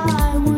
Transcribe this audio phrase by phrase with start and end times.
[0.00, 0.57] I would.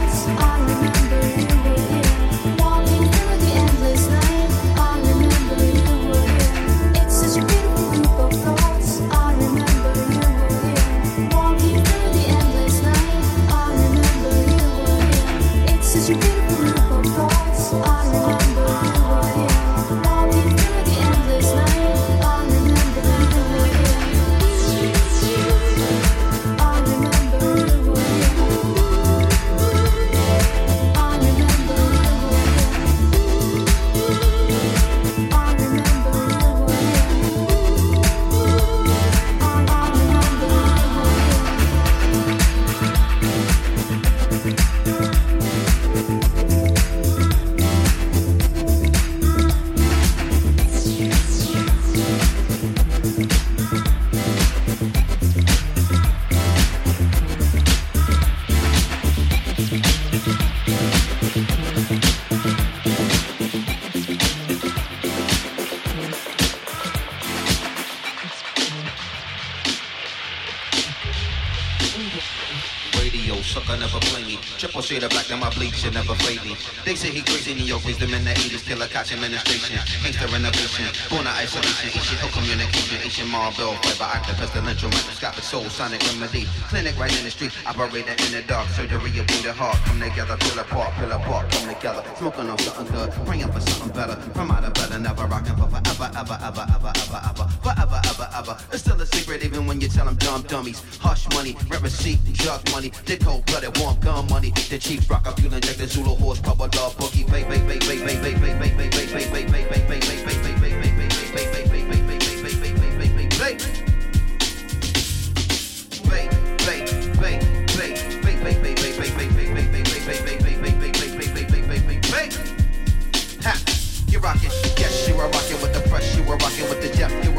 [75.81, 76.53] should never fade me.
[76.85, 79.81] They say he crazy, New York him in the 80s, killer catch administration.
[80.05, 85.63] Gangsta renovation, born of isolation, Asian hill communication, Asian marble, fiber active, pestilential, microscopic soul,
[85.65, 86.45] sonic remedy.
[86.69, 89.77] Clinic right in the street, operating in the dark, surgery of the heart.
[89.85, 92.03] Come together, pull apart, pull apart, come together.
[92.17, 94.15] Smoking on something good, praying for something better.
[94.33, 98.27] From out of better, never rocking for forever, ever, ever, ever, ever, ever, forever, ever,
[98.33, 98.57] ever.
[98.71, 100.81] It's still a secret even when you tell them dumb dummies.
[100.99, 104.51] Hush money, rent receipt, drug money, they cold blooded, want gun money.
[104.69, 107.79] The chief rock, I feel inject the Zulu horse, papa dog, boogie, bay, bay, bay,
[107.79, 110.60] bay, bay, bay, bay, bay, bay, bay, bay,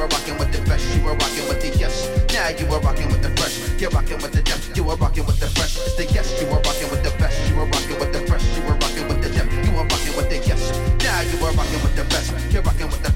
[0.09, 2.09] the depth, you are rockin' with the best, you are rockin' with the yes.
[2.33, 5.27] Now you are rockin' with the fresh, you're rockin' with the depth, you are rockin'
[5.27, 8.13] with the fresh, the yes, you are rockin' with the best, you are rockin' with
[8.13, 10.63] the fresh, you are rockin' with the depth, you are rockin' with the yes.
[11.03, 13.12] Now you are rockin' with the best, you're rockin' with the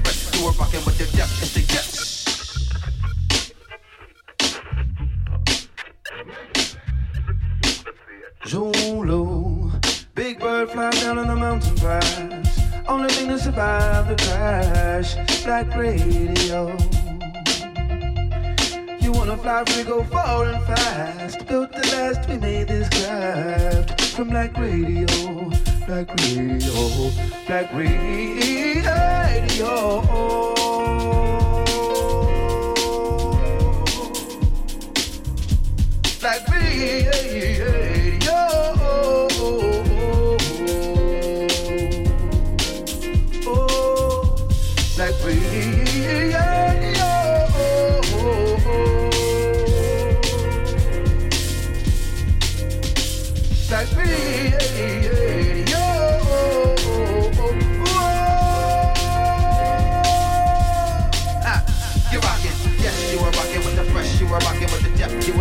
[15.47, 16.75] Like radio.
[18.99, 21.47] You wanna fly free, go far and fast.
[21.47, 25.07] Built the last, we made this craft from black radio,
[25.87, 27.09] black radio,
[27.47, 28.27] black radio.
[36.19, 37.36] Black radio.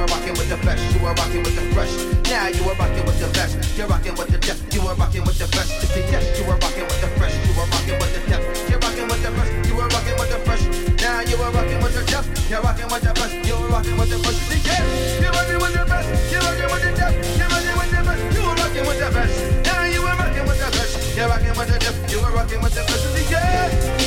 [0.07, 0.83] are rocking with the best.
[0.95, 1.91] You are rocking with the fresh.
[2.31, 3.59] Now you are rocking with the best.
[3.77, 4.63] You're rocking with the depth.
[4.75, 5.71] You are rocking with the best.
[5.83, 6.39] It's a yes.
[6.39, 7.35] You are rocking with the fresh.
[7.47, 8.71] You are rocking with the depth.
[8.71, 9.53] You're rocking with the best.
[9.67, 10.63] You are rocking with the fresh.
[11.03, 12.29] Now you are rocking with the depth.
[12.51, 13.35] You're rocking with the best.
[13.47, 14.39] You are rocking with the fresh.
[14.39, 14.87] It's a yes.
[15.21, 16.09] You're rocking with the best.
[16.31, 17.17] You're rocking with the depth.
[17.39, 18.23] You're rocking with the best.
[18.37, 19.35] You are rocking with the best.
[19.67, 20.93] Now you are rocking with the best.
[21.17, 21.99] You're rocking with the depth.
[22.13, 23.05] You are rocking with the fresh.
[23.11, 24.06] It's a yes.